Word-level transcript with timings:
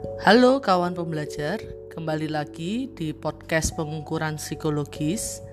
Halo 0.00 0.64
kawan 0.64 0.96
pembelajar, 0.96 1.60
kembali 1.92 2.32
lagi 2.32 2.88
di 2.96 3.12
podcast 3.12 3.76
pengukuran 3.76 4.40
psikologis. 4.40 5.44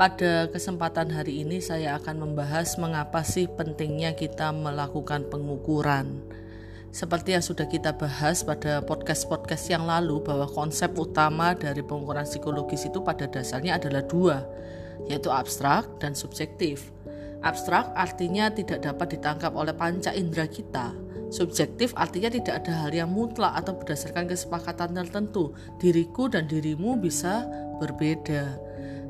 Pada 0.00 0.48
kesempatan 0.48 1.12
hari 1.12 1.44
ini 1.44 1.60
saya 1.60 2.00
akan 2.00 2.24
membahas 2.24 2.80
mengapa 2.80 3.20
sih 3.20 3.44
pentingnya 3.44 4.16
kita 4.16 4.56
melakukan 4.56 5.28
pengukuran. 5.28 6.24
Seperti 6.88 7.36
yang 7.36 7.44
sudah 7.44 7.68
kita 7.68 7.92
bahas 8.00 8.40
pada 8.40 8.80
podcast-podcast 8.80 9.68
yang 9.68 9.84
lalu 9.84 10.24
bahwa 10.24 10.48
konsep 10.48 10.96
utama 10.96 11.52
dari 11.52 11.84
pengukuran 11.84 12.24
psikologis 12.24 12.88
itu 12.88 13.04
pada 13.04 13.28
dasarnya 13.28 13.76
adalah 13.76 14.00
dua, 14.00 14.48
yaitu 15.12 15.28
abstrak 15.28 15.84
dan 16.00 16.16
subjektif. 16.16 16.88
Abstrak 17.44 17.92
artinya 17.92 18.48
tidak 18.48 18.80
dapat 18.80 19.20
ditangkap 19.20 19.52
oleh 19.52 19.76
panca 19.76 20.16
indera 20.16 20.48
kita. 20.48 21.09
Subjektif 21.30 21.94
artinya 21.94 22.26
tidak 22.26 22.66
ada 22.66 22.84
hal 22.84 22.90
yang 22.90 23.10
mutlak 23.14 23.54
atau 23.54 23.78
berdasarkan 23.78 24.26
kesepakatan 24.26 24.98
tertentu. 24.98 25.54
Diriku 25.78 26.26
dan 26.26 26.50
dirimu 26.50 26.98
bisa 26.98 27.46
berbeda. 27.78 28.58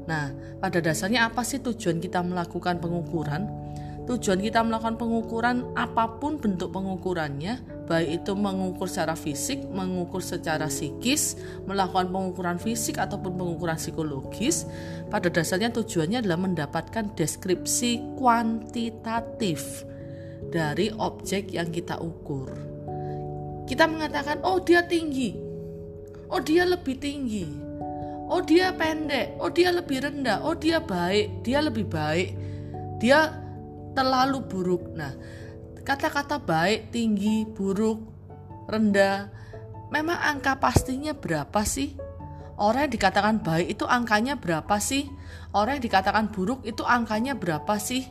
Nah, 0.04 0.28
pada 0.60 0.84
dasarnya 0.84 1.32
apa 1.32 1.40
sih 1.40 1.64
tujuan 1.64 1.96
kita 1.96 2.20
melakukan 2.20 2.76
pengukuran? 2.76 3.48
Tujuan 4.04 4.42
kita 4.42 4.60
melakukan 4.66 4.98
pengukuran 4.98 5.70
apa 5.78 6.18
pun 6.18 6.34
bentuk 6.34 6.74
pengukurannya, 6.74 7.86
baik 7.86 8.24
itu 8.24 8.32
mengukur 8.34 8.90
secara 8.90 9.14
fisik, 9.14 9.62
mengukur 9.70 10.18
secara 10.18 10.66
psikis, 10.66 11.38
melakukan 11.62 12.10
pengukuran 12.10 12.58
fisik 12.58 12.98
ataupun 12.98 13.38
pengukuran 13.38 13.78
psikologis, 13.78 14.66
pada 15.14 15.30
dasarnya 15.30 15.70
tujuannya 15.70 16.26
adalah 16.26 16.42
mendapatkan 16.42 17.14
deskripsi 17.14 18.18
kuantitatif 18.18 19.86
dari 20.50 20.90
objek 20.90 21.54
yang 21.54 21.70
kita 21.70 21.96
ukur. 22.02 22.50
Kita 23.70 23.86
mengatakan, 23.86 24.42
"Oh, 24.42 24.58
dia 24.58 24.82
tinggi." 24.84 25.38
"Oh, 26.26 26.42
dia 26.42 26.66
lebih 26.66 26.98
tinggi." 26.98 27.46
"Oh, 28.26 28.42
dia 28.42 28.74
pendek." 28.74 29.38
"Oh, 29.38 29.48
dia 29.48 29.70
lebih 29.70 30.02
rendah." 30.02 30.42
"Oh, 30.42 30.58
dia 30.58 30.82
baik." 30.82 31.46
"Dia 31.46 31.62
lebih 31.62 31.86
baik." 31.86 32.28
"Dia 32.98 33.30
terlalu 33.94 34.42
buruk. 34.46 34.90
Nah, 34.94 35.14
kata-kata 35.86 36.42
baik, 36.42 36.94
tinggi, 36.94 37.46
buruk, 37.46 37.98
rendah, 38.70 39.30
memang 39.90 40.18
angka 40.18 40.58
pastinya 40.58 41.14
berapa 41.14 41.62
sih? 41.66 41.98
Orang 42.60 42.86
yang 42.86 42.94
dikatakan 42.94 43.40
baik 43.40 43.72
itu 43.72 43.88
angkanya 43.88 44.36
berapa 44.36 44.76
sih? 44.78 45.08
Orang 45.56 45.80
yang 45.80 45.84
dikatakan 45.88 46.28
buruk 46.28 46.60
itu 46.68 46.84
angkanya 46.84 47.34
berapa 47.34 47.80
sih? 47.80 48.04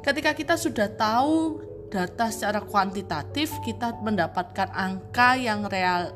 Ketika 0.00 0.32
kita 0.32 0.54
sudah 0.54 0.86
tahu 0.94 1.58
data 1.88 2.30
secara 2.30 2.62
kuantitatif, 2.62 3.52
kita 3.62 3.96
mendapatkan 4.02 4.70
angka 4.74 5.38
yang 5.38 5.66
real, 5.70 6.12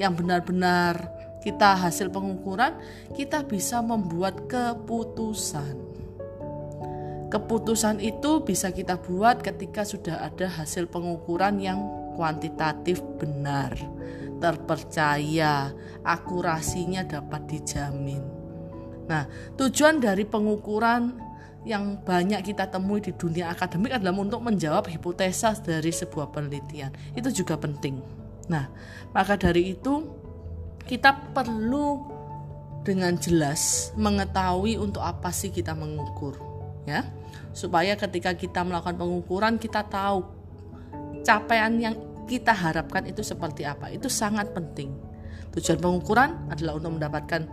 yang 0.00 0.14
benar-benar 0.14 1.18
kita 1.38 1.78
hasil 1.78 2.10
pengukuran, 2.10 2.74
kita 3.14 3.46
bisa 3.46 3.78
membuat 3.78 4.50
keputusan. 4.50 5.88
Keputusan 7.28 8.00
itu 8.00 8.40
bisa 8.40 8.72
kita 8.72 8.96
buat 8.96 9.44
ketika 9.44 9.84
sudah 9.84 10.24
ada 10.24 10.48
hasil 10.48 10.88
pengukuran 10.88 11.60
yang 11.60 11.78
kuantitatif 12.16 13.04
benar, 13.20 13.76
terpercaya, 14.40 15.70
akurasinya 16.02 17.04
dapat 17.04 17.44
dijamin. 17.52 18.24
Nah, 19.08 19.28
tujuan 19.56 20.00
dari 20.00 20.24
pengukuran 20.24 21.27
yang 21.66 21.98
banyak 22.02 22.42
kita 22.46 22.70
temui 22.70 23.02
di 23.02 23.10
dunia 23.14 23.50
akademik 23.50 23.98
adalah 23.98 24.14
untuk 24.14 24.40
menjawab 24.42 24.86
hipotesa 24.86 25.56
dari 25.58 25.90
sebuah 25.90 26.30
penelitian. 26.30 26.94
Itu 27.18 27.34
juga 27.34 27.58
penting. 27.58 27.98
Nah, 28.48 28.70
maka 29.10 29.34
dari 29.34 29.74
itu 29.74 30.06
kita 30.88 31.34
perlu 31.36 32.18
dengan 32.88 33.12
jelas 33.20 33.92
mengetahui 34.00 34.80
untuk 34.80 35.04
apa 35.04 35.28
sih 35.28 35.52
kita 35.52 35.76
mengukur 35.76 36.40
ya 36.88 37.04
supaya 37.52 37.92
ketika 38.00 38.32
kita 38.32 38.64
melakukan 38.64 38.96
pengukuran 38.96 39.60
kita 39.60 39.84
tahu 39.84 40.24
capaian 41.20 41.68
yang 41.76 41.94
kita 42.24 42.56
harapkan 42.56 43.04
itu 43.04 43.20
seperti 43.20 43.68
apa 43.68 43.92
itu 43.92 44.08
sangat 44.08 44.56
penting 44.56 44.96
tujuan 45.52 45.76
pengukuran 45.76 46.48
adalah 46.48 46.80
untuk 46.80 46.96
mendapatkan 46.96 47.44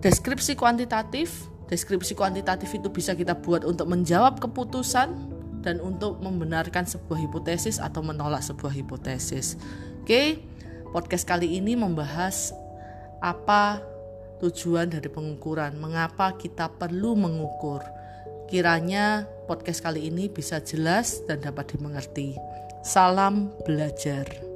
deskripsi 0.00 0.56
kuantitatif 0.56 1.51
deskripsi 1.72 2.12
kuantitatif 2.12 2.68
itu 2.76 2.92
bisa 2.92 3.16
kita 3.16 3.32
buat 3.40 3.64
untuk 3.64 3.88
menjawab 3.88 4.36
keputusan 4.44 5.08
dan 5.64 5.80
untuk 5.80 6.20
membenarkan 6.20 6.84
sebuah 6.84 7.16
hipotesis 7.16 7.80
atau 7.80 8.04
menolak 8.04 8.44
sebuah 8.44 8.76
hipotesis 8.76 9.56
oke 10.04 10.36
podcast 10.92 11.24
kali 11.24 11.56
ini 11.56 11.72
membahas 11.72 12.52
apa 13.24 13.80
tujuan 14.42 14.90
dari 14.90 15.06
pengukuran, 15.06 15.78
mengapa 15.78 16.34
kita 16.34 16.66
perlu 16.66 17.14
mengukur. 17.14 17.80
Kiranya 18.50 19.24
podcast 19.46 19.80
kali 19.80 20.10
ini 20.10 20.26
bisa 20.26 20.58
jelas 20.60 21.22
dan 21.24 21.40
dapat 21.40 21.72
dimengerti. 21.72 22.34
Salam 22.82 23.54
belajar. 23.62 24.51